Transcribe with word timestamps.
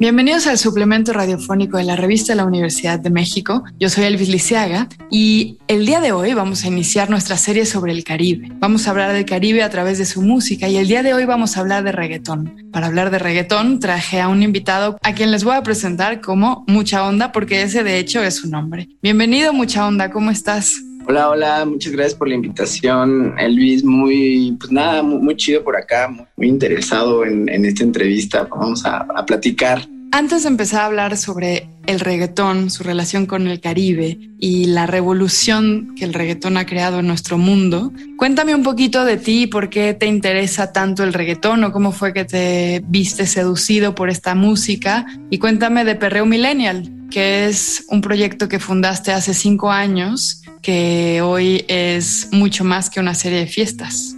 Bienvenidos 0.00 0.46
al 0.46 0.58
suplemento 0.58 1.12
radiofónico 1.12 1.76
de 1.76 1.82
la 1.82 1.96
revista 1.96 2.32
de 2.32 2.36
la 2.36 2.44
Universidad 2.44 3.00
de 3.00 3.10
México. 3.10 3.64
Yo 3.80 3.88
soy 3.88 4.04
Elvis 4.04 4.28
Lisiaga 4.28 4.88
y 5.10 5.58
el 5.66 5.86
día 5.86 6.00
de 6.00 6.12
hoy 6.12 6.34
vamos 6.34 6.62
a 6.62 6.68
iniciar 6.68 7.10
nuestra 7.10 7.36
serie 7.36 7.66
sobre 7.66 7.90
el 7.90 8.04
Caribe. 8.04 8.46
Vamos 8.60 8.86
a 8.86 8.92
hablar 8.92 9.12
del 9.12 9.24
Caribe 9.24 9.64
a 9.64 9.70
través 9.70 9.98
de 9.98 10.04
su 10.04 10.22
música 10.22 10.68
y 10.68 10.76
el 10.76 10.86
día 10.86 11.02
de 11.02 11.14
hoy 11.14 11.24
vamos 11.24 11.56
a 11.56 11.60
hablar 11.60 11.82
de 11.82 11.90
reggaetón. 11.90 12.70
Para 12.70 12.86
hablar 12.86 13.10
de 13.10 13.18
reggaetón 13.18 13.80
traje 13.80 14.20
a 14.20 14.28
un 14.28 14.44
invitado 14.44 14.98
a 15.02 15.14
quien 15.14 15.32
les 15.32 15.42
voy 15.42 15.56
a 15.56 15.64
presentar 15.64 16.20
como 16.20 16.64
Mucha 16.68 17.04
Onda 17.04 17.32
porque 17.32 17.62
ese 17.62 17.82
de 17.82 17.98
hecho 17.98 18.22
es 18.22 18.36
su 18.36 18.48
nombre. 18.48 18.88
Bienvenido 19.02 19.52
Mucha 19.52 19.84
Onda, 19.84 20.12
¿cómo 20.12 20.30
estás? 20.30 20.76
Hola, 21.10 21.30
hola, 21.30 21.64
muchas 21.64 21.94
gracias 21.94 22.14
por 22.18 22.28
la 22.28 22.34
invitación, 22.34 23.34
Elvis. 23.38 23.82
Muy, 23.82 24.54
pues 24.60 24.70
nada, 24.70 25.02
muy, 25.02 25.34
chido 25.36 25.64
por 25.64 25.74
acá, 25.74 26.06
muy, 26.36 26.46
interesado 26.46 27.24
en, 27.24 27.48
esta 27.64 27.82
entrevista. 27.82 28.46
Vamos 28.50 28.84
a, 28.84 29.06
a, 29.16 29.24
platicar. 29.24 29.88
Antes 30.12 30.42
de 30.42 30.50
empezar 30.50 30.82
a 30.82 30.84
hablar 30.84 31.16
sobre 31.16 31.66
el 31.86 32.00
reggaetón, 32.00 32.68
su 32.68 32.82
relación 32.82 33.24
con 33.24 33.46
el 33.46 33.58
Caribe 33.58 34.18
y 34.38 34.66
la 34.66 34.86
revolución 34.86 35.94
que 35.96 36.04
el 36.04 36.12
reggaetón 36.12 36.58
ha 36.58 36.66
creado 36.66 37.00
en 37.00 37.06
nuestro 37.06 37.38
mundo, 37.38 37.90
cuéntame 38.18 38.54
un 38.54 38.62
poquito 38.62 39.06
de 39.06 39.16
ti, 39.16 39.46
por 39.46 39.70
qué 39.70 39.94
te 39.94 40.04
interesa 40.04 40.74
tanto 40.74 41.04
el 41.04 41.14
reggaetón 41.14 41.64
o 41.64 41.72
cómo 41.72 41.90
fue 41.90 42.12
que 42.12 42.26
te 42.26 42.84
viste 42.86 43.26
seducido 43.26 43.94
por 43.94 44.10
esta 44.10 44.34
música 44.34 45.06
y 45.30 45.38
cuéntame 45.38 45.86
de 45.86 45.94
Perreo 45.94 46.26
Millennial, 46.26 46.92
que 47.10 47.46
es 47.46 47.86
un 47.88 48.02
proyecto 48.02 48.46
que 48.46 48.58
fundaste 48.58 49.12
hace 49.12 49.32
cinco 49.32 49.70
años 49.70 50.42
que 50.62 51.20
hoy 51.22 51.64
es 51.68 52.28
mucho 52.32 52.64
más 52.64 52.90
que 52.90 53.00
una 53.00 53.14
serie 53.14 53.40
de 53.40 53.46
fiestas. 53.46 54.14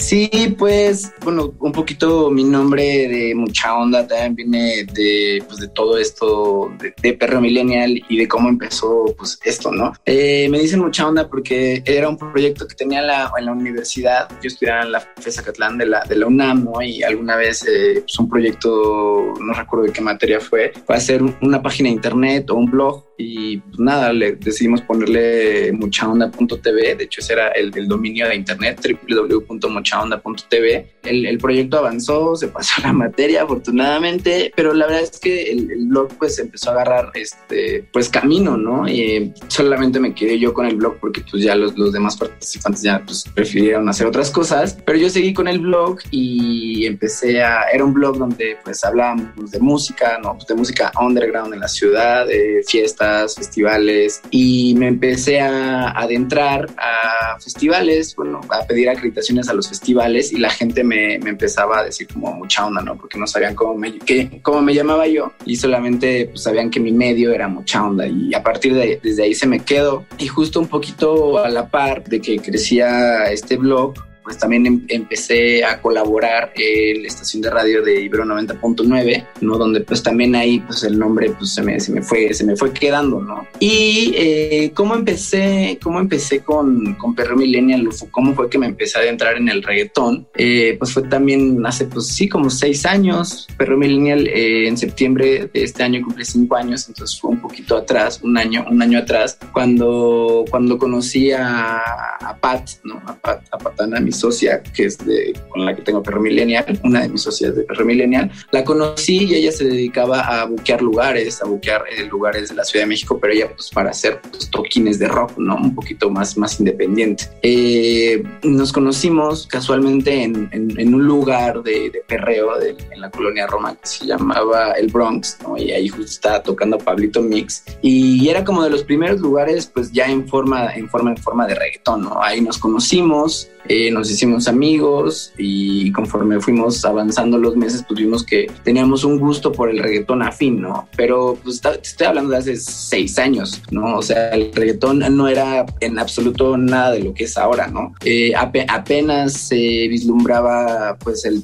Sí, 0.00 0.30
pues, 0.58 1.12
bueno, 1.22 1.52
un 1.60 1.72
poquito 1.72 2.30
mi 2.30 2.42
nombre 2.42 3.06
de 3.06 3.34
mucha 3.34 3.76
onda 3.76 4.06
también 4.06 4.34
viene 4.34 4.84
de, 4.94 5.44
pues, 5.46 5.58
de 5.60 5.68
todo 5.68 5.98
esto 5.98 6.72
de, 7.02 7.12
Perro 7.12 7.40
Millennial 7.42 8.02
y 8.08 8.16
de 8.16 8.26
cómo 8.26 8.48
empezó, 8.48 9.14
pues, 9.18 9.38
esto, 9.44 9.70
¿no? 9.70 9.92
Eh, 10.06 10.48
me 10.48 10.58
dicen 10.58 10.80
mucha 10.80 11.06
onda 11.06 11.28
porque 11.28 11.82
era 11.84 12.08
un 12.08 12.16
proyecto 12.16 12.66
que 12.66 12.74
tenía 12.74 13.02
la, 13.02 13.30
en 13.38 13.44
la 13.44 13.52
universidad. 13.52 14.26
Yo 14.42 14.48
estudiaba 14.48 14.84
en 14.84 14.92
la 14.92 15.00
FESA 15.00 15.42
Catlán 15.42 15.76
de 15.76 15.86
la, 15.86 16.02
de 16.04 16.16
la 16.16 16.26
UNAM, 16.26 16.64
¿no? 16.64 16.80
Y 16.80 17.02
alguna 17.02 17.36
vez, 17.36 17.62
eh, 17.68 18.00
pues, 18.00 18.18
un 18.18 18.28
proyecto, 18.30 19.34
no 19.38 19.52
recuerdo 19.52 19.84
de 19.84 19.92
qué 19.92 20.00
materia 20.00 20.40
fue, 20.40 20.72
fue 20.86 20.96
hacer 20.96 21.22
una 21.42 21.60
página 21.60 21.90
de 21.90 21.96
internet 21.96 22.48
o 22.48 22.54
un 22.54 22.70
blog 22.70 23.04
y 23.20 23.58
pues 23.58 23.78
nada, 23.78 24.12
le 24.12 24.32
decidimos 24.32 24.80
ponerle 24.82 25.72
muchaonda.tv, 25.72 26.94
de 26.94 27.04
hecho 27.04 27.20
ese 27.20 27.34
era 27.34 27.48
el, 27.48 27.70
el 27.76 27.86
dominio 27.86 28.26
de 28.28 28.34
internet, 28.34 28.80
www.muchaonda.tv. 29.08 30.86
El, 31.02 31.26
el 31.26 31.38
proyecto 31.38 31.78
avanzó, 31.78 32.34
se 32.36 32.48
pasó 32.48 32.80
la 32.82 32.92
materia 32.92 33.42
afortunadamente, 33.42 34.52
pero 34.56 34.72
la 34.72 34.86
verdad 34.86 35.02
es 35.02 35.18
que 35.18 35.50
el, 35.50 35.68
blog 35.90 36.16
pues 36.18 36.38
empezó 36.38 36.70
a 36.70 36.74
agarrar 36.74 37.10
este 37.14 37.84
pues 37.92 38.08
camino, 38.08 38.56
¿no? 38.56 38.88
Y 38.88 39.32
solamente 39.48 40.00
me 40.00 40.14
quedé 40.14 40.38
yo 40.38 40.54
con 40.54 40.66
el 40.66 40.76
blog 40.76 40.98
porque 40.98 41.22
pues 41.30 41.42
ya 41.42 41.54
los, 41.54 41.76
los 41.76 41.92
demás 41.92 42.16
participantes 42.16 42.82
ya 42.82 43.02
pues 43.04 43.24
prefirieron 43.34 43.88
hacer 43.88 44.06
otras 44.06 44.30
cosas, 44.30 44.78
pero 44.84 44.98
yo 44.98 45.10
seguí 45.10 45.34
con 45.34 45.48
el 45.48 45.58
blog 45.58 45.98
y 46.10 46.86
empecé 46.86 47.42
a, 47.42 47.64
era 47.72 47.84
un 47.84 47.92
blog 47.92 48.16
donde 48.16 48.56
pues 48.64 48.82
hablábamos 48.84 49.50
de 49.50 49.58
música, 49.58 50.18
¿no? 50.22 50.34
Pues 50.34 50.46
de 50.46 50.54
música 50.54 50.92
underground 51.00 51.54
en 51.54 51.60
la 51.60 51.68
ciudad, 51.68 52.26
de 52.26 52.62
fiestas, 52.66 53.09
festivales 53.36 54.22
y 54.30 54.74
me 54.76 54.88
empecé 54.88 55.40
a 55.40 55.90
adentrar 55.90 56.68
a 56.76 57.38
festivales, 57.40 58.14
bueno, 58.16 58.40
a 58.50 58.66
pedir 58.66 58.88
acreditaciones 58.88 59.48
a 59.48 59.54
los 59.54 59.68
festivales 59.68 60.32
y 60.32 60.38
la 60.38 60.50
gente 60.50 60.84
me, 60.84 61.18
me 61.18 61.30
empezaba 61.30 61.80
a 61.80 61.84
decir 61.84 62.08
como 62.12 62.32
mucha 62.32 62.66
onda, 62.66 62.82
¿no? 62.82 62.96
Porque 62.96 63.18
no 63.18 63.26
sabían 63.26 63.54
cómo 63.54 63.74
me, 63.74 63.98
que, 63.98 64.40
cómo 64.42 64.62
me 64.62 64.74
llamaba 64.74 65.06
yo 65.06 65.32
y 65.44 65.56
solamente 65.56 66.26
pues, 66.26 66.42
sabían 66.42 66.70
que 66.70 66.80
mi 66.80 66.92
medio 66.92 67.32
era 67.32 67.48
mucha 67.48 67.84
onda 67.84 68.06
y 68.06 68.34
a 68.34 68.42
partir 68.42 68.74
de 68.74 69.00
desde 69.02 69.24
ahí 69.24 69.34
se 69.34 69.46
me 69.46 69.60
quedó 69.60 70.04
y 70.18 70.26
justo 70.28 70.60
un 70.60 70.68
poquito 70.68 71.38
a 71.38 71.48
la 71.48 71.68
par 71.68 72.04
de 72.04 72.20
que 72.20 72.38
crecía 72.38 73.24
este 73.24 73.56
blog, 73.56 73.94
pues 74.22 74.38
también 74.38 74.66
em, 74.66 74.84
empecé 74.88 75.64
a 75.64 75.80
colaborar 75.80 76.52
en 76.54 77.02
la 77.02 77.08
estación 77.08 77.42
de 77.42 77.50
radio 77.50 77.82
de 77.82 78.02
Ibero 78.02 78.24
90.9, 78.24 79.26
¿no? 79.40 79.58
Donde 79.58 79.80
pues 79.80 80.02
también 80.02 80.34
ahí 80.34 80.60
pues 80.60 80.82
el 80.84 80.98
nombre 80.98 81.30
pues 81.30 81.54
se 81.54 81.62
me, 81.62 81.80
se 81.80 81.92
me 81.92 82.02
fue, 82.02 82.32
se 82.34 82.44
me 82.44 82.56
fue 82.56 82.72
quedando, 82.72 83.20
¿no? 83.20 83.46
Y 83.58 84.12
eh, 84.16 84.72
cómo 84.74 84.94
empecé, 84.94 85.78
cómo 85.82 86.00
empecé 86.00 86.40
con, 86.40 86.94
con 86.94 87.14
Perro 87.14 87.36
Millennial, 87.36 87.88
cómo 88.10 88.34
fue 88.34 88.48
que 88.48 88.58
me 88.58 88.66
empecé 88.66 88.98
a 88.98 89.04
entrar 89.08 89.36
en 89.36 89.48
el 89.48 89.62
reggaetón, 89.62 90.28
eh, 90.36 90.76
pues 90.78 90.92
fue 90.92 91.02
también 91.04 91.64
hace 91.66 91.86
pues 91.86 92.08
sí 92.08 92.28
como 92.28 92.50
seis 92.50 92.86
años, 92.86 93.48
Perro 93.56 93.76
Millennial 93.76 94.26
eh, 94.26 94.68
en 94.68 94.76
septiembre 94.76 95.50
de 95.52 95.62
este 95.62 95.82
año 95.82 96.02
cumple 96.04 96.24
cinco 96.24 96.56
años, 96.56 96.88
entonces 96.88 97.18
fue 97.20 97.30
un 97.30 97.40
poquito 97.40 97.76
atrás, 97.76 98.20
un 98.22 98.36
año, 98.36 98.64
un 98.70 98.82
año 98.82 98.98
atrás, 98.98 99.38
cuando, 99.52 100.44
cuando 100.50 100.78
conocí 100.78 101.32
a, 101.32 101.78
a 102.20 102.36
Pat, 102.40 102.68
¿no? 102.84 103.02
A 103.06 103.14
Pat, 103.14 103.42
a 103.50 103.58
Patana, 103.58 104.00
mi 104.00 104.12
socia, 104.20 104.62
que 104.62 104.84
es 104.84 104.98
de, 104.98 105.34
con 105.48 105.64
la 105.64 105.74
que 105.74 105.82
tengo 105.82 106.02
Perro 106.02 106.20
Millennial, 106.20 106.80
una 106.84 107.02
de 107.02 107.08
mis 107.08 107.22
socias 107.22 107.56
de 107.56 107.62
Perro 107.62 107.84
Millennial, 107.84 108.30
la 108.52 108.64
conocí 108.64 109.24
y 109.24 109.34
ella 109.34 109.52
se 109.52 109.64
dedicaba 109.64 110.20
a 110.20 110.44
buquear 110.44 110.82
lugares, 110.82 111.42
a 111.42 111.46
buquear 111.46 111.84
eh, 111.90 112.04
lugares 112.06 112.50
de 112.50 112.54
la 112.54 112.64
Ciudad 112.64 112.84
de 112.84 112.88
México, 112.88 113.18
pero 113.20 113.32
ella 113.32 113.48
pues 113.54 113.70
para 113.70 113.90
hacer 113.90 114.20
pues, 114.30 114.50
toquines 114.50 114.98
de 114.98 115.08
rock, 115.08 115.36
¿no? 115.38 115.56
Un 115.56 115.74
poquito 115.74 116.10
más, 116.10 116.36
más 116.36 116.58
independiente. 116.60 117.24
Eh, 117.42 118.22
nos 118.42 118.72
conocimos 118.72 119.46
casualmente 119.46 120.22
en, 120.22 120.48
en, 120.52 120.94
un 120.94 121.04
lugar 121.04 121.62
de, 121.62 121.90
de 121.90 122.02
perreo 122.06 122.58
de, 122.58 122.76
en 122.90 123.00
la 123.00 123.10
colonia 123.10 123.46
Roma 123.46 123.74
que 123.74 123.86
se 123.86 124.06
llamaba 124.06 124.72
el 124.72 124.88
Bronx, 124.88 125.38
¿no? 125.42 125.56
Y 125.56 125.72
ahí 125.72 125.88
justo 125.88 126.04
estaba 126.04 126.42
tocando 126.42 126.78
Pablito 126.78 127.22
Mix 127.22 127.64
y 127.82 128.28
era 128.28 128.44
como 128.44 128.62
de 128.62 128.70
los 128.70 128.84
primeros 128.84 129.20
lugares 129.20 129.66
pues 129.66 129.92
ya 129.92 130.06
en 130.06 130.26
forma, 130.28 130.74
en 130.74 130.88
forma, 130.88 131.10
en 131.10 131.16
forma 131.16 131.46
de 131.46 131.54
reggaetón, 131.54 132.02
¿no? 132.02 132.22
Ahí 132.22 132.40
nos 132.40 132.58
conocimos, 132.58 133.48
eh, 133.68 133.90
nos 133.90 134.10
hicimos 134.10 134.48
amigos 134.48 135.32
y 135.38 135.92
conforme 135.92 136.40
fuimos 136.40 136.84
avanzando 136.84 137.38
los 137.38 137.56
meses, 137.56 137.84
pues 137.86 138.00
vimos 138.00 138.24
que 138.24 138.50
teníamos 138.64 139.04
un 139.04 139.18
gusto 139.18 139.52
por 139.52 139.70
el 139.70 139.78
reggaetón 139.78 140.22
afín, 140.22 140.60
¿no? 140.60 140.88
Pero 140.96 141.38
pues 141.42 141.60
estoy 141.82 142.06
hablando 142.06 142.30
de 142.30 142.38
hace 142.38 142.56
seis 142.56 143.18
años, 143.18 143.62
¿no? 143.70 143.96
O 143.96 144.02
sea, 144.02 144.30
el 144.30 144.52
reggaetón 144.52 145.00
no 145.14 145.28
era 145.28 145.66
en 145.80 145.98
absoluto 145.98 146.56
nada 146.56 146.92
de 146.92 147.00
lo 147.00 147.14
que 147.14 147.24
es 147.24 147.36
ahora, 147.36 147.66
¿no? 147.66 147.94
Eh, 148.04 148.32
apenas 148.34 149.32
se 149.34 149.56
vislumbraba 149.88 150.96
pues 150.98 151.24
el, 151.24 151.42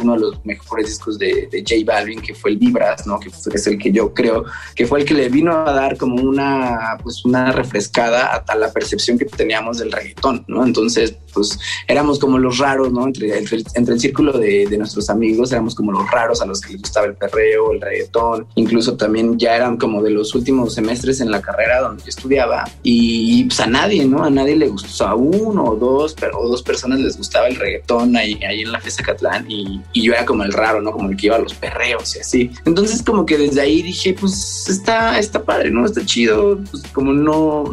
uno 0.00 0.14
de 0.14 0.20
los 0.20 0.44
mejores 0.44 0.86
discos 0.86 1.18
de, 1.18 1.48
de, 1.50 1.60
J 1.60 1.74
Balvin, 1.84 2.20
que 2.20 2.34
fue 2.34 2.52
el 2.52 2.58
Vibras, 2.58 3.06
¿no? 3.06 3.18
Que 3.18 3.28
es 3.28 3.66
el 3.66 3.78
que 3.78 3.92
yo 3.92 4.14
creo 4.14 4.44
que 4.74 4.86
fue 4.86 5.00
el 5.00 5.04
que 5.06 5.14
le 5.14 5.28
vino 5.28 5.52
a 5.52 5.72
dar 5.72 5.96
como 5.96 6.22
una, 6.22 6.98
pues 7.02 7.24
una 7.24 7.52
refrescada 7.52 8.26
a, 8.26 8.44
a 8.46 8.56
la 8.56 8.72
percepción 8.72 9.18
que 9.18 9.24
teníamos 9.24 9.78
del 9.78 9.92
reggaetón, 9.92 10.44
¿no? 10.48 10.64
Entonces, 10.64 11.16
pues 11.32 11.47
éramos 11.86 12.18
como 12.18 12.38
los 12.38 12.58
raros, 12.58 12.92
¿no? 12.92 13.06
Entre, 13.06 13.38
entre, 13.38 13.94
el 13.94 14.00
círculo 14.00 14.36
de, 14.36 14.66
de, 14.66 14.78
nuestros 14.78 15.10
amigos 15.10 15.52
éramos 15.52 15.74
como 15.74 15.92
los 15.92 16.10
raros 16.10 16.40
a 16.42 16.46
los 16.46 16.60
que 16.60 16.72
les 16.72 16.82
gustaba 16.82 17.06
el 17.06 17.14
perreo, 17.14 17.72
el 17.72 17.80
reggaetón, 17.80 18.46
incluso 18.54 18.96
también 18.96 19.38
ya 19.38 19.56
eran 19.56 19.76
como 19.76 20.02
de 20.02 20.10
los 20.10 20.34
últimos 20.34 20.74
semestres 20.74 21.20
en 21.20 21.30
la 21.30 21.40
carrera 21.40 21.80
donde 21.80 22.02
yo 22.02 22.08
estudiaba 22.08 22.64
y, 22.82 23.44
pues 23.44 23.60
a 23.60 23.66
nadie, 23.66 24.04
¿no? 24.04 24.24
A 24.24 24.30
nadie 24.30 24.56
le 24.56 24.68
gustó, 24.68 25.06
a 25.06 25.14
uno 25.14 25.64
o 25.64 25.76
dos, 25.76 26.14
pero 26.18 26.42
dos 26.42 26.62
personas 26.62 27.00
les 27.00 27.16
gustaba 27.16 27.48
el 27.48 27.56
reggaetón 27.56 28.16
ahí, 28.16 28.38
ahí 28.44 28.62
en 28.62 28.72
la 28.72 28.80
fiesta 28.80 29.02
Catlán 29.02 29.50
y, 29.50 29.80
y 29.92 30.02
yo 30.02 30.12
era 30.12 30.24
como 30.24 30.42
el 30.42 30.52
raro, 30.52 30.80
¿no? 30.80 30.92
Como 30.92 31.08
el 31.08 31.16
que 31.16 31.26
iba 31.26 31.36
a 31.36 31.40
los 31.40 31.54
perreos 31.54 32.16
y 32.16 32.20
así. 32.20 32.50
Entonces 32.64 33.02
como 33.02 33.26
que 33.26 33.38
desde 33.38 33.60
ahí 33.60 33.82
dije, 33.82 34.14
pues 34.18 34.66
está, 34.68 35.18
está 35.18 35.42
padre, 35.42 35.70
¿no? 35.70 35.86
Está 35.86 36.04
chido, 36.04 36.58
pues 36.70 36.82
como 36.92 37.12
no 37.12 37.64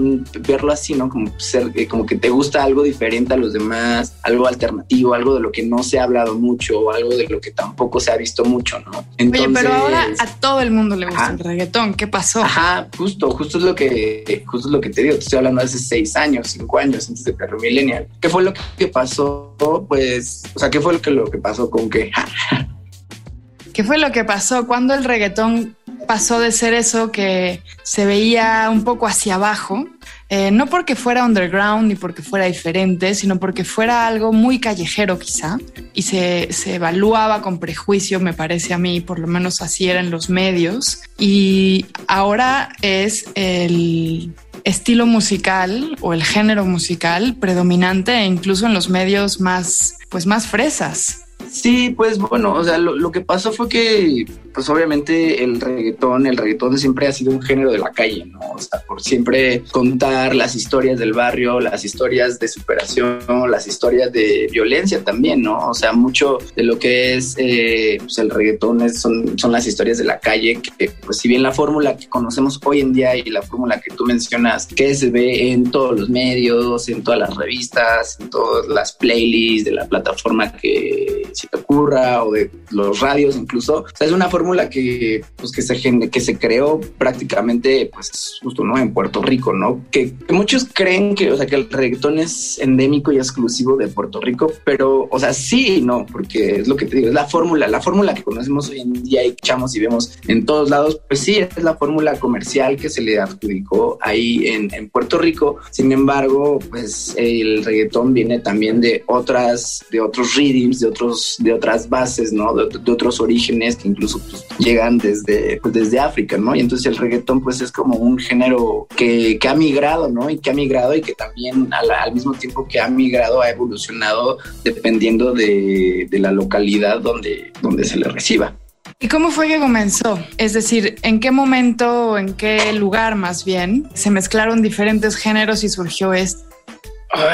verlo 0.42 0.72
así, 0.72 0.94
¿no? 0.94 1.10
Como 1.10 1.32
ser, 1.40 1.72
como 1.88 2.06
que 2.06 2.16
te 2.16 2.30
gusta 2.30 2.64
algo 2.64 2.84
diferente 2.84 3.34
a 3.34 3.38
los 3.38 3.54
demás, 3.54 3.65
algo 3.72 4.48
alternativo, 4.48 5.14
algo 5.14 5.36
de 5.36 5.42
lo 5.42 5.52
que 5.52 5.64
no 5.64 5.84
se 5.84 6.00
ha 6.00 6.04
hablado 6.04 6.36
mucho, 6.36 6.80
o 6.80 6.92
algo 6.92 7.10
de 7.16 7.28
lo 7.28 7.40
que 7.40 7.52
tampoco 7.52 8.00
se 8.00 8.12
ha 8.12 8.18
visto 8.18 8.46
mucho, 8.46 8.80
¿no? 8.80 9.06
Entonces, 9.18 9.48
Oye, 9.48 9.56
pero 9.56 9.74
ahora 9.74 10.08
a 10.20 10.28
todo 10.36 10.62
el 10.62 10.72
mundo 10.72 10.96
le 10.96 11.08
gusta 11.08 11.32
el 11.32 11.40
reggaetón, 11.40 11.94
¿qué 11.94 12.08
pasó? 12.08 12.44
Ajá, 12.44 12.88
justo, 12.98 13.32
justo 13.32 13.58
es 13.58 13.64
lo 13.64 13.76
que, 13.76 14.44
justo 14.46 14.68
es 14.68 14.72
lo 14.72 14.82
que 14.82 14.90
te 14.90 15.04
digo, 15.04 15.16
te 15.16 15.22
estoy 15.22 15.38
hablando 15.38 15.62
de 15.62 15.66
hace 15.66 15.80
seis 15.80 16.16
años, 16.16 16.48
cinco 16.48 16.78
años 16.78 17.08
antes 17.08 17.24
de 17.24 17.34
Perro 17.34 17.60
Millennial. 17.60 18.08
¿Qué 18.20 18.30
fue 18.30 18.44
lo 18.44 18.54
que 18.78 18.88
pasó? 18.88 19.56
Pues, 19.88 20.44
o 20.54 20.60
sea, 20.60 20.70
¿qué 20.70 20.80
fue 20.80 20.94
lo 20.94 21.02
que, 21.02 21.12
lo 21.12 21.26
que 21.30 21.38
pasó 21.38 21.70
con 21.70 21.90
qué? 21.90 22.12
¿Qué 23.74 23.84
fue 23.84 23.98
lo 23.98 24.12
que 24.12 24.24
pasó 24.24 24.68
cuando 24.68 24.94
el 24.94 25.04
reggaetón 25.04 25.76
pasó 26.08 26.40
de 26.40 26.52
ser 26.52 26.74
eso 26.74 27.12
que 27.12 27.62
se 27.84 28.06
veía 28.06 28.70
un 28.72 28.84
poco 28.84 29.06
hacia 29.06 29.36
abajo 29.36 29.86
eh, 30.30 30.52
no 30.52 30.66
porque 30.68 30.96
fuera 30.96 31.24
underground 31.24 31.88
ni 31.88 31.96
porque 31.96 32.22
fuera 32.22 32.46
diferente, 32.46 33.14
sino 33.14 33.40
porque 33.40 33.64
fuera 33.64 34.08
algo 34.08 34.34
muy 34.34 34.60
callejero 34.60 35.20
quizá, 35.20 35.58
y 35.94 36.02
se, 36.02 36.48
se 36.52 36.76
evaluaba 36.76 37.42
con 37.42 37.60
prejuicio, 37.60 38.20
me 38.20 38.34
parece 38.34 38.74
a 38.74 38.78
mí, 38.78 39.02
por 39.02 39.20
lo 39.20 39.28
menos 39.28 39.62
así 39.62 39.90
era 39.90 40.00
en 40.00 40.10
los 40.10 40.30
medios, 40.30 41.02
y 41.20 41.86
ahora 42.08 42.70
es 42.82 43.26
el 43.36 44.34
estilo 44.64 45.06
musical 45.06 45.96
o 46.02 46.14
el 46.14 46.24
género 46.24 46.66
musical 46.66 47.36
predominante 47.40 48.14
e 48.14 48.26
incluso 48.26 48.66
en 48.66 48.74
los 48.74 48.90
medios 48.90 49.40
más, 49.40 49.98
pues 50.10 50.26
más 50.26 50.48
fresas. 50.48 51.25
Sí, 51.56 51.94
pues 51.96 52.18
bueno, 52.18 52.54
o 52.54 52.64
sea, 52.66 52.78
lo, 52.78 53.12
que 53.14 53.22
pasó 53.22 53.50
fue 53.54 53.70
que, 53.70 54.26
pues 54.54 54.68
obviamente 54.70 55.42
el 55.42 55.62
reggaetón, 55.62 56.28
el 56.28 56.36
reggaetón 56.36 56.78
siempre 56.78 57.08
ha 57.08 57.14
sido 57.14 57.32
un 57.32 57.42
género 57.42 57.72
de 57.72 57.78
la 57.78 57.92
calle, 57.92 58.26
¿no? 58.26 58.42
O 58.56 58.60
sea, 58.60 58.82
por 58.86 59.02
siempre 59.02 59.64
contar 59.72 60.36
las 60.36 60.54
historias 60.54 61.00
del 61.00 61.14
barrio, 61.14 61.62
las 61.62 61.86
historias 61.86 62.40
de 62.40 62.50
superación, 62.50 63.22
las 63.50 63.68
historias 63.68 64.12
de 64.12 64.50
violencia 64.52 65.02
también, 65.02 65.44
¿no? 65.44 65.70
O 65.70 65.74
sea, 65.74 65.94
mucho 65.94 66.40
de 66.58 66.64
lo 66.64 66.78
que 66.78 67.16
es 67.16 67.36
eh, 67.38 68.00
pues 68.02 68.18
el 68.18 68.32
reggaetón 68.32 68.90
son, 68.94 69.40
son 69.40 69.54
las 69.54 69.66
historias 69.66 69.98
de 69.98 70.04
la 70.04 70.20
calle, 70.20 70.60
que 70.78 70.92
pues 71.06 71.20
si 71.20 71.30
bien 71.30 71.42
la 71.42 71.54
fórmula 71.54 71.96
que 71.96 72.10
conocemos 72.10 72.60
hoy 72.66 72.82
en 72.82 72.92
día 72.92 73.16
y 73.16 73.24
la 73.30 73.42
fórmula 73.42 73.80
que 73.80 73.96
tú 73.96 74.06
mencionas, 74.06 74.68
que 74.68 74.94
se 74.94 75.10
ve 75.10 75.52
en 75.52 75.72
todos 75.72 75.98
los 75.98 76.10
medios, 76.10 76.90
en 76.90 77.02
todas 77.02 77.22
las 77.22 77.34
revistas, 77.34 78.18
en 78.20 78.30
todas 78.30 78.68
las 78.68 78.92
playlists 78.92 79.64
de 79.64 79.72
la 79.72 79.88
plataforma 79.88 80.52
que 80.52 81.15
si 81.36 81.48
te 81.48 81.58
ocurra 81.58 82.24
o 82.24 82.32
de 82.32 82.50
los 82.72 83.00
radios 83.00 83.36
incluso. 83.36 83.80
O 83.80 83.96
sea, 83.96 84.08
es 84.08 84.14
una 84.14 84.30
fórmula 84.30 84.70
que, 84.70 85.24
pues, 85.36 85.52
que, 85.52 85.62
se, 85.62 86.10
que 86.10 86.20
se 86.20 86.38
creó 86.38 86.80
prácticamente, 86.98 87.90
pues, 87.94 88.40
justo, 88.42 88.64
¿no? 88.64 88.78
En 88.78 88.94
Puerto 88.94 89.22
Rico, 89.22 89.54
¿no? 89.54 89.82
Que, 89.92 90.14
muchos 90.30 90.68
creen 90.72 91.16
que, 91.16 91.32
o 91.32 91.38
sea, 91.38 91.46
que 91.46 91.56
el 91.56 91.70
reggaetón 91.70 92.20
es 92.20 92.60
endémico 92.60 93.12
y 93.12 93.18
exclusivo 93.18 93.78
de 93.78 93.88
Puerto 93.88 94.20
Rico, 94.22 94.52
pero, 94.64 95.08
o 95.10 95.20
sea, 95.20 95.34
sí 95.34 95.82
no, 95.82 96.06
porque 96.06 96.58
es 96.58 96.68
lo 96.68 96.76
que 96.76 96.86
te 96.86 96.98
digo, 96.98 97.08
es 97.10 97.14
la 97.14 97.26
fórmula, 97.26 97.68
la 97.68 97.82
fórmula 97.82 98.14
que 98.14 98.24
conocemos 98.24 98.70
hoy 98.70 98.82
en 98.82 98.94
día 99.04 99.26
y 99.26 99.30
echamos 99.30 99.76
y 99.76 99.80
vemos 99.80 100.18
en 100.28 100.46
todos 100.46 100.70
lados, 100.70 101.00
pues 101.08 101.20
sí, 101.20 101.38
es 101.38 101.64
la 101.64 101.76
fórmula 101.76 102.20
comercial 102.20 102.76
que 102.76 102.90
se 102.90 103.02
le 103.02 103.20
adjudicó 103.20 103.98
ahí 104.02 104.48
en, 104.48 104.74
en 104.74 104.90
Puerto 104.90 105.18
Rico. 105.18 105.58
Sin 105.72 105.92
embargo, 105.92 106.60
pues 106.70 107.14
el 107.18 107.64
reggaetón 107.64 108.14
viene 108.14 108.40
también 108.40 108.82
de 108.82 109.04
otras, 109.08 109.86
de 109.92 110.02
otros 110.02 110.36
rhythms, 110.36 110.80
de 110.80 110.88
otros 110.88 111.25
de 111.40 111.54
otras 111.54 111.90
bases, 111.90 112.32
¿no? 112.32 112.54
De, 112.54 112.92
otros 112.92 113.20
orígenes 113.20 113.76
que 113.76 113.88
incluso 113.88 114.20
pues, 114.20 114.46
llegan 114.60 114.98
desde, 114.98 115.60
pues, 115.62 115.74
desde 115.74 116.00
África, 116.00 116.38
¿no? 116.38 116.56
Y 116.56 116.60
entonces 116.60 116.86
el 116.88 116.98
reggaetón 116.98 117.42
pues 117.42 117.62
es 117.62 117.72
como 117.72 117.98
un 117.98 118.18
género 118.18 118.88
que, 118.96 119.38
que 119.40 119.48
ha 119.48 119.56
migrado, 119.56 120.10
¿no? 120.10 120.30
Y 120.30 120.38
que 120.40 120.50
ha 120.52 120.54
migrado 120.54 120.96
y 120.96 121.02
que 121.02 121.14
también 121.14 121.70
al, 121.74 122.14
mismo 122.14 122.34
tiempo 122.34 122.68
que 122.68 122.80
ha 122.80 122.88
migrado 122.88 123.42
ha 123.42 123.50
evolucionado 123.50 124.38
dependiendo 124.64 125.34
de, 125.34 126.08
de 126.10 126.20
la 126.20 126.32
localidad 126.32 127.02
donde, 127.02 127.52
donde 127.62 127.84
se 127.84 127.98
le 127.98 128.08
reciba. 128.08 128.56
¿Y 129.00 129.10
cómo 129.10 129.30
fue 129.30 129.48
que 129.48 129.60
comenzó? 129.60 130.18
Es 130.38 130.54
decir, 130.54 130.96
¿en 131.02 131.20
qué 131.20 131.30
momento 131.30 132.18
en 132.18 132.34
qué 132.34 132.72
lugar 132.72 133.16
más 133.16 133.44
bien 133.44 133.90
se 133.94 134.10
mezclaron 134.10 134.62
diferentes 134.62 135.18
géneros 135.18 135.64
y 135.64 135.70
surgió 135.70 136.14
este? 136.14 136.45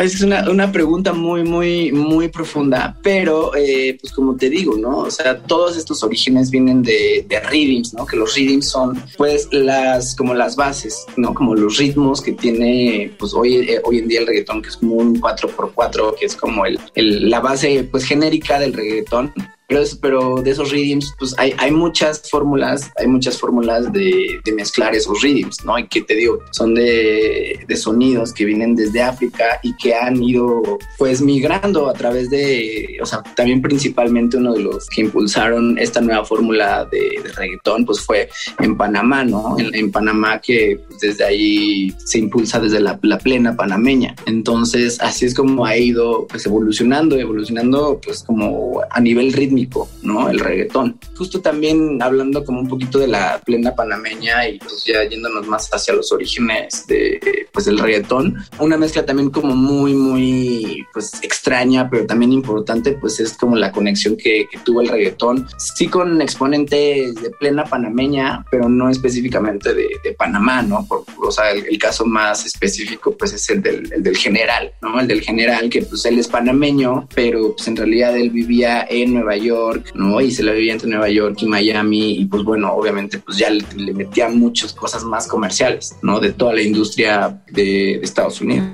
Es 0.01 0.21
una, 0.21 0.49
una, 0.49 0.71
pregunta 0.71 1.13
muy, 1.13 1.43
muy, 1.43 1.91
muy 1.91 2.27
profunda, 2.27 2.97
pero 3.01 3.55
eh, 3.55 3.97
pues 3.99 4.13
como 4.13 4.35
te 4.35 4.49
digo, 4.49 4.77
¿no? 4.77 4.99
O 4.99 5.11
sea, 5.11 5.39
todos 5.39 5.77
estos 5.77 6.03
orígenes 6.03 6.51
vienen 6.51 6.81
de, 6.81 7.25
de 7.27 7.39
rhythms, 7.39 7.93
¿no? 7.93 8.05
Que 8.05 8.17
los 8.17 8.35
rhythms 8.35 8.69
son 8.69 9.01
pues 9.17 9.47
las, 9.51 10.15
como 10.15 10.33
las 10.33 10.55
bases, 10.55 11.05
¿no? 11.17 11.33
Como 11.33 11.55
los 11.55 11.77
ritmos 11.77 12.21
que 12.21 12.33
tiene 12.33 13.11
pues 13.17 13.33
hoy, 13.33 13.57
eh, 13.57 13.81
hoy 13.83 13.99
en 13.99 14.07
día 14.07 14.19
el 14.21 14.27
reggaetón, 14.27 14.61
que 14.61 14.69
es 14.69 14.77
como 14.77 14.95
un 14.95 15.19
4x4, 15.19 16.15
que 16.19 16.25
es 16.25 16.35
como 16.35 16.65
el, 16.65 16.79
el, 16.95 17.29
la 17.29 17.39
base 17.39 17.87
pues 17.91 18.05
genérica 18.05 18.59
del 18.59 18.73
reggaetón 18.73 19.33
pero, 20.01 20.41
de 20.41 20.51
esos 20.51 20.71
rhythms, 20.71 21.13
pues 21.17 21.33
hay, 21.37 21.53
hay 21.57 21.71
muchas 21.71 22.29
fórmulas, 22.29 22.91
hay 22.97 23.07
muchas 23.07 23.37
fórmulas 23.37 23.91
de, 23.91 24.39
de, 24.43 24.51
mezclar 24.53 24.93
esos 24.93 25.21
rhythms, 25.21 25.63
¿no? 25.65 25.77
Y 25.79 25.87
que 25.87 26.01
te 26.01 26.15
digo, 26.15 26.39
son 26.51 26.75
de, 26.75 27.59
de, 27.67 27.77
sonidos 27.77 28.33
que 28.33 28.45
vienen 28.45 28.75
desde 28.75 29.01
África 29.01 29.59
y 29.63 29.75
que 29.77 29.95
han 29.95 30.21
ido 30.21 30.61
pues 30.97 31.21
migrando 31.21 31.89
a 31.89 31.93
través 31.93 32.29
de, 32.29 32.97
o 33.01 33.05
sea, 33.05 33.23
también 33.35 33.61
principalmente 33.61 34.37
uno 34.37 34.53
de 34.53 34.59
los 34.59 34.87
que 34.87 35.01
impulsaron 35.01 35.77
esta 35.77 36.01
nueva 36.01 36.25
fórmula 36.25 36.85
de, 36.91 37.21
de 37.23 37.31
reggaetón, 37.31 37.85
pues 37.85 38.01
fue 38.01 38.29
en 38.59 38.75
Panamá, 38.77 39.23
¿no? 39.23 39.57
En, 39.57 39.73
en 39.73 39.91
Panamá 39.91 40.39
que 40.39 40.79
pues, 40.87 40.99
desde 40.99 41.23
ahí 41.23 41.93
se 42.05 42.19
impulsa 42.19 42.59
desde 42.59 42.79
la, 42.79 42.99
la, 43.01 43.17
plena 43.17 43.55
panameña. 43.55 44.15
Entonces, 44.25 44.99
así 44.99 45.25
es 45.25 45.33
como 45.33 45.65
ha 45.65 45.77
ido 45.77 46.27
pues 46.27 46.45
evolucionando, 46.45 47.17
evolucionando 47.17 47.99
pues 48.03 48.23
como 48.23 48.81
a 48.89 48.99
nivel 48.99 49.31
rítmico 49.33 49.60
¿no? 50.01 50.29
El 50.29 50.39
reggaetón. 50.39 50.99
Justo 51.17 51.41
también 51.41 52.01
hablando 52.01 52.43
como 52.43 52.59
un 52.59 52.67
poquito 52.67 52.99
de 52.99 53.07
la 53.07 53.39
plena 53.45 53.75
panameña 53.75 54.47
y 54.47 54.59
pues 54.59 54.83
ya 54.85 55.03
yéndonos 55.03 55.47
más 55.47 55.69
hacia 55.71 55.93
los 55.93 56.11
orígenes 56.11 56.85
de, 56.87 57.47
pues 57.51 57.65
del 57.65 57.79
reggaetón, 57.79 58.37
una 58.59 58.77
mezcla 58.77 59.05
también 59.05 59.29
como 59.29 59.55
muy, 59.55 59.93
muy, 59.93 60.85
pues 60.93 61.13
extraña, 61.21 61.89
pero 61.89 62.05
también 62.05 62.33
importante, 62.33 62.93
pues 62.93 63.19
es 63.19 63.33
como 63.33 63.55
la 63.55 63.71
conexión 63.71 64.17
que, 64.17 64.47
tuvo 64.65 64.81
el 64.81 64.89
reggaetón, 64.89 65.47
sí 65.57 65.87
con 65.87 66.21
exponentes 66.21 67.15
de 67.15 67.29
plena 67.31 67.63
panameña, 67.63 68.45
pero 68.51 68.69
no 68.69 68.89
específicamente 68.89 69.73
de, 69.73 69.89
Panamá, 70.17 70.61
¿no? 70.61 70.85
Por, 70.87 71.05
o 71.23 71.31
sea, 71.31 71.51
el, 71.51 71.79
caso 71.79 72.05
más 72.05 72.45
específico, 72.45 73.15
pues 73.17 73.33
es 73.33 73.49
el 73.49 73.61
del, 73.61 73.91
el 73.91 74.03
del 74.03 74.17
general, 74.17 74.71
¿no? 74.81 74.99
El 74.99 75.07
del 75.07 75.21
general, 75.21 75.69
que 75.69 75.81
pues 75.83 76.05
él 76.05 76.19
es 76.19 76.27
panameño, 76.27 77.07
pero 77.15 77.55
pues 77.55 77.67
en 77.67 77.77
realidad 77.77 78.15
él 78.17 78.29
vivía 78.29 78.85
en 78.89 79.13
Nueva 79.13 79.37
York 79.37 79.50
¿no? 79.93 80.21
Y 80.21 80.31
se 80.31 80.43
la 80.43 80.51
vivía 80.53 80.73
entre 80.73 80.89
Nueva 80.89 81.09
York 81.09 81.37
y 81.41 81.45
Miami 81.45 82.13
y 82.13 82.25
pues 82.25 82.43
bueno, 82.43 82.71
obviamente 82.73 83.19
pues 83.19 83.37
ya 83.37 83.49
le, 83.49 83.93
metían 83.93 84.37
muchas 84.39 84.73
cosas 84.73 85.03
más 85.03 85.27
comerciales, 85.27 85.95
¿no? 86.01 86.19
De 86.19 86.31
toda 86.31 86.53
la 86.53 86.61
industria 86.61 87.41
de, 87.51 88.01
Estados 88.01 88.41
Unidos. 88.41 88.67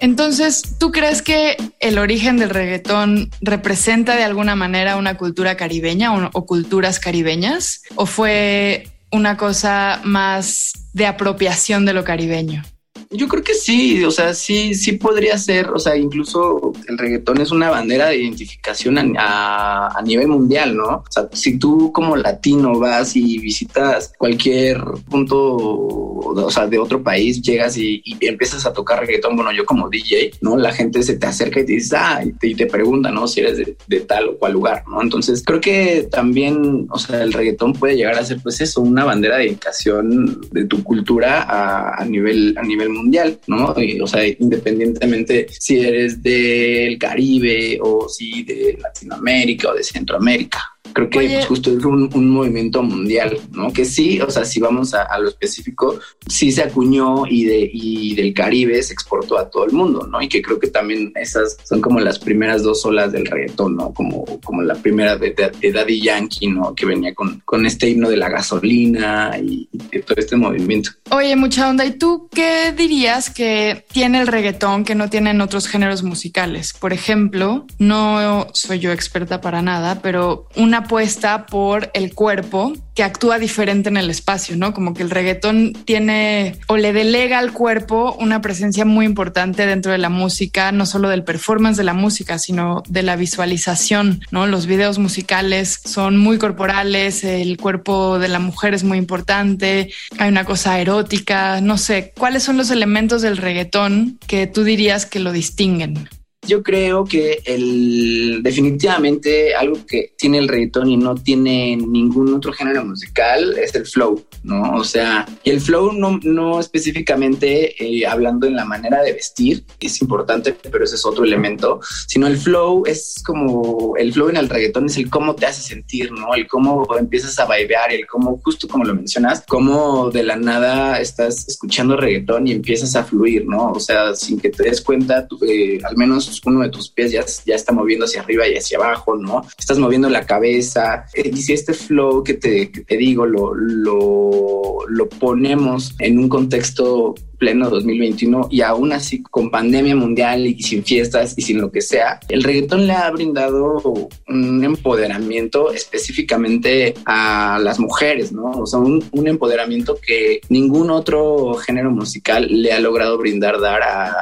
Entonces, 0.00 0.76
¿tú 0.78 0.92
crees 0.92 1.22
que 1.22 1.56
el 1.80 1.98
origen 1.98 2.36
del 2.36 2.50
reggaetón 2.50 3.30
representa 3.40 4.14
de 4.14 4.24
alguna 4.24 4.54
manera 4.54 4.96
una 4.96 5.16
cultura 5.16 5.56
caribeña 5.56 6.14
o, 6.32 6.46
culturas 6.46 7.00
caribeñas? 7.00 7.82
¿O 7.94 8.04
fue 8.04 8.88
una 9.10 9.36
cosa 9.36 10.00
más 10.04 10.72
de 10.92 11.06
apropiación 11.06 11.86
de 11.86 11.94
lo 11.94 12.04
caribeño? 12.04 12.62
Yo 13.10 13.28
creo 13.28 13.42
que 13.42 13.54
sí, 13.54 14.04
o 14.04 14.10
sea, 14.10 14.34
sí, 14.34 14.74
sí 14.74 14.92
podría 14.92 15.38
ser, 15.38 15.70
o 15.70 15.78
sea, 15.78 15.96
incluso 15.96 16.72
el 16.88 16.98
reggaetón 16.98 17.40
es 17.40 17.52
una 17.52 17.70
bandera 17.70 18.08
de 18.08 18.16
identificación 18.16 19.16
a, 19.18 19.88
a, 19.88 20.02
nivel 20.02 20.28
mundial, 20.28 20.76
¿no? 20.76 20.88
O 20.88 21.04
sea, 21.10 21.28
si 21.32 21.58
tú 21.58 21.92
como 21.92 22.16
latino 22.16 22.78
vas 22.78 23.14
y 23.14 23.38
visitas 23.38 24.12
cualquier 24.18 24.80
punto, 25.08 25.36
o 25.36 26.50
sea, 26.50 26.66
de 26.66 26.78
otro 26.78 27.02
país, 27.02 27.40
llegas 27.40 27.76
y, 27.76 28.02
empiezas 28.20 28.66
a 28.66 28.72
tocar 28.72 29.00
reggaetón, 29.00 29.36
bueno, 29.36 29.52
yo 29.52 29.64
como 29.64 29.88
DJ, 29.88 30.32
¿no? 30.40 30.56
La 30.56 30.72
gente 30.72 31.02
se 31.02 31.16
te 31.16 31.26
acerca 31.26 31.60
y 31.60 31.66
te 31.66 31.72
dice, 31.72 31.96
ah, 31.96 32.22
y 32.24 32.54
te, 32.54 32.66
pregunta, 32.66 33.10
¿no? 33.10 33.28
Si 33.28 33.40
eres 33.40 33.58
de, 33.58 33.76
de, 33.86 34.00
tal 34.00 34.30
o 34.30 34.38
cual 34.38 34.52
lugar, 34.52 34.84
¿no? 34.88 35.00
Entonces, 35.00 35.42
creo 35.44 35.60
que 35.60 36.08
también, 36.10 36.86
o 36.90 36.98
sea, 36.98 37.22
el 37.22 37.32
reggaetón 37.32 37.72
puede 37.72 37.96
llegar 37.96 38.18
a 38.18 38.24
ser, 38.24 38.40
pues 38.42 38.60
eso, 38.60 38.80
una 38.80 39.04
bandera 39.04 39.36
de 39.36 39.44
identificación 39.44 40.40
de 40.50 40.64
tu 40.64 40.82
cultura 40.82 41.42
a, 41.42 42.02
a 42.02 42.04
nivel, 42.04 42.56
a 42.58 42.62
nivel 42.62 42.90
mundial, 42.90 43.05
¿no? 43.46 43.74
o 44.02 44.06
sea, 44.06 44.26
independientemente 44.26 45.46
si 45.50 45.80
eres 45.80 46.22
del 46.22 46.98
Caribe 46.98 47.78
o 47.82 48.08
si 48.08 48.42
de 48.42 48.78
Latinoamérica 48.80 49.70
o 49.70 49.74
de 49.74 49.82
Centroamérica. 49.82 50.75
Creo 50.96 51.10
que 51.10 51.18
pues, 51.18 51.46
justo 51.46 51.76
es 51.76 51.84
un, 51.84 52.30
movimiento 52.30 52.82
mundial, 52.82 53.38
¿no? 53.52 53.70
Que 53.70 53.84
sí, 53.84 54.18
o 54.18 54.30
sea, 54.30 54.46
si 54.46 54.60
vamos 54.60 54.94
a, 54.94 55.18
lo 55.18 55.28
específico, 55.28 55.98
sí 56.26 56.50
se 56.50 56.62
acuñó 56.62 57.26
y, 57.26 57.44
de, 57.44 57.70
y 57.70 58.14
del 58.14 58.32
Caribe 58.32 58.82
se 58.82 58.94
exportó 58.94 59.36
a 59.36 59.50
todo 59.50 59.66
el 59.66 59.72
mundo, 59.72 60.08
¿no? 60.10 60.22
Y 60.22 60.28
que 60.30 60.40
creo 60.40 60.58
que 60.58 60.68
también 60.68 61.12
esas 61.14 61.58
son 61.64 61.82
como 61.82 62.00
las 62.00 62.18
primeras 62.18 62.62
dos 62.62 62.86
olas 62.86 63.12
del 63.12 63.26
reggaetón, 63.26 63.76
¿no? 63.76 63.92
Como, 63.92 64.24
como 64.42 64.62
la 64.62 64.74
primera 64.74 65.18
de, 65.18 65.34
Daddy 65.34 66.00
Yankee, 66.00 66.46
¿no? 66.46 66.74
Que 66.74 66.86
venía 66.86 67.14
con, 67.14 67.42
con 67.44 67.66
este 67.66 67.90
himno 67.90 68.08
de 68.08 68.16
la 68.16 68.30
gasolina 68.30 69.36
y, 69.38 69.68
y 69.72 69.98
todo 69.98 70.16
este 70.16 70.36
movimiento. 70.36 70.92
Oye, 71.10 71.36
mucha 71.36 71.68
onda. 71.68 71.84
¿Y 71.84 71.98
tú 71.98 72.30
qué 72.32 72.72
dirías 72.72 73.28
que 73.28 73.84
tiene 73.92 74.22
el 74.22 74.28
reggaetón 74.28 74.82
que 74.82 74.94
no 74.94 75.10
tienen 75.10 75.42
otros 75.42 75.68
géneros 75.68 76.02
musicales? 76.02 76.72
Por 76.72 76.94
ejemplo, 76.94 77.66
no 77.78 78.46
soy 78.54 78.78
yo 78.78 78.92
experta 78.92 79.42
para 79.42 79.60
nada, 79.60 80.00
pero 80.00 80.48
una 80.56 80.85
apuesta 80.86 81.46
por 81.46 81.90
el 81.94 82.14
cuerpo 82.14 82.72
que 82.94 83.02
actúa 83.02 83.38
diferente 83.38 83.90
en 83.90 83.98
el 83.98 84.08
espacio, 84.08 84.56
¿no? 84.56 84.72
Como 84.72 84.94
que 84.94 85.02
el 85.02 85.10
reggaetón 85.10 85.74
tiene 85.84 86.56
o 86.66 86.78
le 86.78 86.94
delega 86.94 87.38
al 87.38 87.52
cuerpo 87.52 88.16
una 88.18 88.40
presencia 88.40 88.86
muy 88.86 89.04
importante 89.04 89.66
dentro 89.66 89.92
de 89.92 89.98
la 89.98 90.08
música, 90.08 90.72
no 90.72 90.86
solo 90.86 91.10
del 91.10 91.22
performance 91.22 91.76
de 91.76 91.84
la 91.84 91.92
música, 91.92 92.38
sino 92.38 92.82
de 92.88 93.02
la 93.02 93.16
visualización, 93.16 94.20
¿no? 94.30 94.46
Los 94.46 94.66
videos 94.66 94.98
musicales 94.98 95.80
son 95.84 96.16
muy 96.16 96.38
corporales, 96.38 97.22
el 97.24 97.58
cuerpo 97.58 98.18
de 98.18 98.28
la 98.28 98.38
mujer 98.38 98.72
es 98.72 98.82
muy 98.82 98.96
importante, 98.96 99.92
hay 100.18 100.28
una 100.28 100.44
cosa 100.44 100.80
erótica, 100.80 101.60
no 101.60 101.76
sé, 101.76 102.14
¿cuáles 102.16 102.44
son 102.44 102.56
los 102.56 102.70
elementos 102.70 103.20
del 103.20 103.36
reggaetón 103.36 104.18
que 104.26 104.46
tú 104.46 104.64
dirías 104.64 105.04
que 105.04 105.20
lo 105.20 105.32
distinguen? 105.32 106.08
Yo 106.46 106.62
creo 106.62 107.04
que 107.04 107.42
el 107.44 108.40
definitivamente 108.42 109.54
algo 109.54 109.84
que 109.86 110.12
tiene 110.16 110.38
el 110.38 110.48
reggaetón 110.48 110.90
y 110.90 110.96
no 110.96 111.14
tiene 111.14 111.76
ningún 111.76 112.32
otro 112.34 112.52
género 112.52 112.84
musical 112.84 113.58
es 113.58 113.74
el 113.74 113.86
flow, 113.86 114.24
¿no? 114.42 114.76
O 114.76 114.84
sea, 114.84 115.26
y 115.44 115.50
el 115.50 115.60
flow 115.60 115.92
no, 115.92 116.18
no 116.22 116.60
específicamente 116.60 117.74
eh, 117.82 118.06
hablando 118.06 118.46
en 118.46 118.56
la 118.56 118.64
manera 118.64 119.02
de 119.02 119.12
vestir, 119.12 119.64
es 119.80 120.00
importante, 120.00 120.56
pero 120.70 120.84
ese 120.84 120.96
es 120.96 121.04
otro 121.04 121.24
elemento, 121.24 121.80
sino 122.06 122.26
el 122.26 122.36
flow 122.36 122.84
es 122.86 123.22
como, 123.24 123.96
el 123.96 124.12
flow 124.12 124.28
en 124.28 124.36
el 124.36 124.48
reggaetón 124.48 124.86
es 124.86 124.96
el 124.96 125.10
cómo 125.10 125.34
te 125.34 125.46
hace 125.46 125.62
sentir, 125.62 126.12
¿no? 126.12 126.34
El 126.34 126.46
cómo 126.46 126.86
empiezas 126.98 127.38
a 127.38 127.46
bailar, 127.46 127.92
el 127.92 128.06
cómo, 128.06 128.40
justo 128.42 128.68
como 128.68 128.84
lo 128.84 128.94
mencionas, 128.94 129.44
cómo 129.48 130.10
de 130.10 130.22
la 130.22 130.36
nada 130.36 131.00
estás 131.00 131.48
escuchando 131.48 131.96
reggaetón 131.96 132.46
y 132.46 132.52
empiezas 132.52 132.94
a 132.96 133.04
fluir, 133.04 133.46
¿no? 133.46 133.72
O 133.72 133.80
sea, 133.80 134.14
sin 134.14 134.38
que 134.38 134.50
te 134.50 134.64
des 134.64 134.80
cuenta, 134.80 135.26
eh, 135.48 135.78
al 135.82 135.96
menos 135.96 136.28
uno 136.44 136.60
de 136.60 136.70
tus 136.70 136.90
pies 136.90 137.12
ya, 137.12 137.24
ya 137.44 137.54
está 137.54 137.72
moviendo 137.72 138.04
hacia 138.04 138.22
arriba 138.22 138.46
y 138.48 138.56
hacia 138.56 138.78
abajo, 138.78 139.16
¿no? 139.16 139.46
Estás 139.58 139.78
moviendo 139.78 140.08
la 140.08 140.26
cabeza. 140.26 141.06
Eh, 141.14 141.30
y 141.32 141.36
si 141.42 141.52
este 141.52 141.74
flow 141.74 142.22
que 142.22 142.34
te, 142.34 142.66
te 142.66 142.96
digo 142.96 143.26
lo, 143.26 143.54
lo, 143.54 144.78
lo 144.88 145.08
ponemos 145.08 145.94
en 145.98 146.18
un 146.18 146.28
contexto 146.28 147.14
pleno 147.38 147.70
2021 147.70 148.48
y 148.50 148.60
aún 148.60 148.92
así 148.92 149.22
con 149.22 149.50
pandemia 149.50 149.96
mundial 149.96 150.46
y 150.46 150.62
sin 150.62 150.84
fiestas 150.84 151.34
y 151.36 151.42
sin 151.42 151.60
lo 151.60 151.70
que 151.70 151.80
sea, 151.80 152.20
el 152.28 152.42
reggaetón 152.42 152.86
le 152.86 152.92
ha 152.92 153.10
brindado 153.10 154.08
un 154.28 154.64
empoderamiento 154.64 155.72
específicamente 155.72 156.94
a 157.04 157.58
las 157.62 157.78
mujeres, 157.78 158.32
¿no? 158.32 158.50
O 158.50 158.66
sea, 158.66 158.78
un, 158.78 159.04
un 159.12 159.28
empoderamiento 159.28 159.98
que 160.04 160.40
ningún 160.48 160.90
otro 160.90 161.54
género 161.54 161.90
musical 161.90 162.46
le 162.50 162.72
ha 162.72 162.80
logrado 162.80 163.18
brindar 163.18 163.60
dar 163.60 163.82
a, 163.82 164.14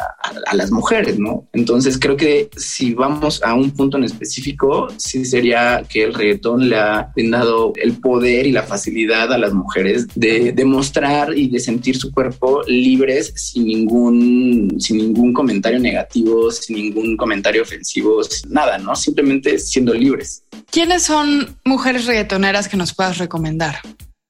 a, 0.46 0.54
las 0.54 0.70
mujeres, 0.70 1.18
¿no? 1.18 1.48
Entonces 1.52 1.98
creo 1.98 2.16
que 2.16 2.48
si 2.56 2.94
vamos 2.94 3.42
a 3.42 3.54
un 3.54 3.70
punto 3.70 3.96
en 3.96 4.04
específico, 4.04 4.88
sí 4.96 5.24
sería 5.24 5.84
que 5.88 6.04
el 6.04 6.14
reggaetón 6.14 6.68
le 6.68 6.76
ha 6.76 7.10
brindado 7.14 7.72
el 7.76 7.98
poder 8.00 8.46
y 8.46 8.52
la 8.52 8.62
facilidad 8.62 9.32
a 9.32 9.38
las 9.38 9.52
mujeres 9.52 10.06
de 10.14 10.52
demostrar 10.52 11.36
y 11.36 11.48
de 11.48 11.60
sentir 11.60 11.96
su 11.96 12.12
cuerpo 12.12 12.62
libre 12.66 13.03
sin 13.36 13.66
ningún, 13.66 14.76
sin 14.78 14.98
ningún 14.98 15.32
comentario 15.32 15.78
negativo, 15.78 16.50
sin 16.50 16.76
ningún 16.76 17.16
comentario 17.16 17.62
ofensivo, 17.62 18.20
nada, 18.48 18.78
¿no? 18.78 18.94
Simplemente 18.96 19.58
siendo 19.58 19.94
libres. 19.94 20.44
¿Quiénes 20.70 21.02
son 21.04 21.56
mujeres 21.64 22.06
reggaetoneras 22.06 22.68
que 22.68 22.76
nos 22.76 22.94
puedas 22.94 23.18
recomendar? 23.18 23.76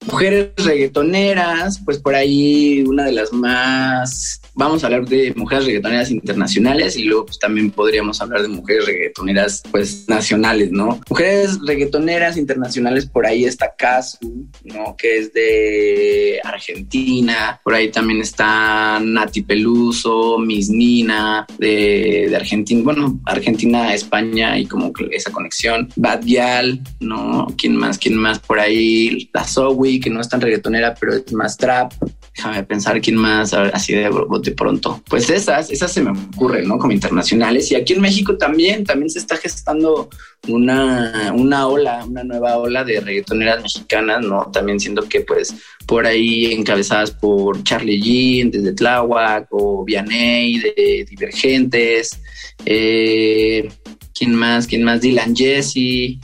Mujeres 0.07 0.51
reggaetoneras, 0.57 1.81
pues 1.85 1.99
por 1.99 2.15
ahí 2.15 2.83
una 2.87 3.05
de 3.05 3.13
las 3.13 3.33
más 3.33 4.41
vamos 4.55 4.83
a 4.83 4.87
hablar 4.87 5.07
de 5.07 5.33
mujeres 5.35 5.67
reggaetoneras 5.67 6.11
internacionales 6.11 6.97
y 6.97 7.05
luego 7.05 7.27
pues, 7.27 7.39
también 7.39 7.71
podríamos 7.71 8.21
hablar 8.21 8.43
de 8.43 8.49
mujeres 8.49 8.87
reggaetoneras 8.87 9.63
pues 9.71 10.05
nacionales, 10.09 10.71
¿no? 10.71 11.01
Mujeres 11.09 11.59
reggaetoneras 11.67 12.37
internacionales, 12.37 13.07
por 13.07 13.27
ahí 13.27 13.45
está 13.45 13.75
Kazu, 13.77 14.47
¿no? 14.65 14.97
Que 14.97 15.19
es 15.19 15.33
de 15.33 16.41
Argentina, 16.45 17.61
por 17.63 17.75
ahí 17.75 17.91
también 17.91 18.21
está 18.21 19.01
Nati 19.03 19.43
Peluso, 19.43 20.39
Miss 20.39 20.71
Nina, 20.71 21.47
de, 21.59 22.27
de 22.31 22.37
Argentina, 22.37 22.83
bueno, 22.85 23.21
Argentina, 23.25 23.93
España 23.93 24.59
y 24.59 24.67
como 24.67 24.93
esa 25.11 25.33
conexión, 25.33 25.89
Bad 25.97 26.23
¿no? 27.01 27.47
¿Quién 27.59 27.77
más? 27.77 27.99
¿Quién 27.99 28.17
más? 28.17 28.39
Por 28.39 28.61
ahí 28.61 29.29
la 29.33 29.45
Zoe, 29.45 29.94
que 30.01 30.11
no 30.11 30.21
es 30.21 30.29
tan 30.29 30.41
reggaetonera, 30.41 30.95
pero 30.95 31.15
es 31.15 31.33
más 31.33 31.57
trap. 31.57 31.93
Déjame 32.37 32.65
pensar 32.65 33.01
quién 33.01 33.17
más, 33.17 33.55
así 33.55 33.95
de 33.95 34.11
de 34.43 34.53
pronto. 34.53 35.03
Pues 35.09 35.31
esas, 35.31 35.71
esas 35.71 35.93
se 35.93 36.03
me 36.03 36.11
ocurren, 36.11 36.67
¿no? 36.67 36.79
Como 36.79 36.93
internacionales. 36.93 37.71
Y 37.71 37.77
aquí 37.77 37.93
en 37.93 38.01
México 38.01 38.37
también, 38.37 38.85
también 38.85 39.11
se 39.11 39.19
está 39.19 39.37
gestando 39.37 40.09
una, 40.49 41.33
una 41.35 41.67
ola, 41.67 42.05
una 42.05 42.25
nueva 42.25 42.57
ola 42.57 42.85
de 42.85 43.01
reggaetoneras 43.01 43.63
mexicanas, 43.63 44.25
¿no? 44.25 44.51
También 44.53 44.81
siento 44.81 45.09
que 45.09 45.21
pues 45.21 45.55
por 45.87 46.07
ahí 46.07 46.53
encabezadas 46.53 47.11
por 47.13 47.63
Charlie 47.63 48.01
Jean 48.01 48.51
desde 48.51 48.73
Tláhuac 48.73 49.49
o 49.51 49.85
Vianey 49.85 50.59
de 50.59 51.07
Divergentes. 51.09 52.21
Eh, 52.65 53.69
¿Quién 54.15 54.35
más? 54.35 54.67
¿Quién 54.67 54.85
más? 54.85 55.01
Dylan 55.01 55.35
Jesse. 55.35 56.19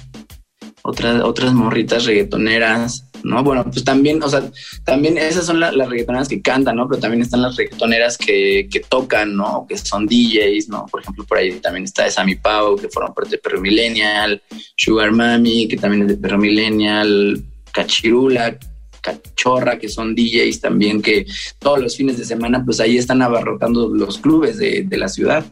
Otras, 0.83 1.23
otras 1.23 1.53
morritas 1.53 2.05
reggaetoneras. 2.05 3.10
¿No? 3.23 3.43
Bueno, 3.43 3.65
pues 3.65 3.85
también, 3.85 4.23
o 4.23 4.29
sea, 4.29 4.43
también 4.85 5.19
esas 5.19 5.47
son 5.47 5.61
las 5.61 5.75
reggaetoneras 5.75 6.29
que 6.29 6.43
cantan, 6.43 6.77
¿no? 6.77 6.89
Pero 6.89 7.01
también 7.01 7.23
están 7.23 7.43
las 7.43 7.57
reggaetoneras 7.57 8.17
que, 8.19 8.69
que, 8.71 8.81
tocan, 8.81 9.37
¿no? 9.37 9.67
Que 9.69 9.77
son 9.79 10.07
DJs, 10.07 10.69
¿no? 10.69 10.87
Por 10.87 11.03
ejemplo, 11.03 11.25
por 11.25 11.39
ahí 11.39 11.53
también 11.61 11.85
está 11.85 12.11
Sammy 12.11 12.37
Pau, 12.37 12.77
que 12.77 12.89
forma 12.89 13.15
parte 13.15 13.33
de 13.33 13.39
Perro 13.39 13.61
Millennial, 13.61 14.43
Sugar 14.77 15.13
Mami, 15.13 15.69
que 15.69 15.77
también 15.77 16.03
es 16.03 16.09
de 16.09 16.17
Perro 16.17 16.39
Millennial, 16.39 17.43
Cachirula, 17.73 18.59
Cachorra, 19.01 19.79
que 19.79 19.89
son 19.89 20.15
DJs 20.15 20.61
también, 20.61 21.03
que 21.03 21.27
todos 21.59 21.81
los 21.81 21.97
fines 21.97 22.19
de 22.19 22.25
semana, 22.25 22.63
pues 22.65 22.81
ahí 22.81 22.99
están 22.99 23.23
abarrotando 23.23 23.89
los 23.89 24.19
clubes 24.19 24.59
de, 24.59 24.85
de 24.87 24.97
la 24.97 25.09
ciudad. 25.09 25.45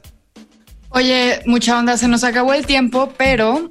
Oye, 0.91 1.41
mucha 1.47 1.79
onda, 1.79 1.97
se 1.97 2.09
nos 2.09 2.25
acabó 2.25 2.55
el 2.55 2.67
tiempo, 2.67 3.13
pero 3.19 3.69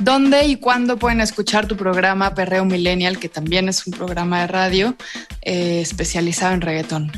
¿Dónde 0.00 0.46
y 0.46 0.56
cuándo 0.56 0.98
pueden 0.98 1.20
escuchar 1.20 1.68
tu 1.68 1.76
programa 1.76 2.34
Perreo 2.34 2.64
Millennial, 2.64 3.18
que 3.18 3.28
también 3.28 3.68
es 3.68 3.86
un 3.86 3.92
programa 3.92 4.40
de 4.40 4.46
radio 4.46 4.96
eh, 5.42 5.82
especializado 5.82 6.54
en 6.54 6.62
reggaetón? 6.62 7.12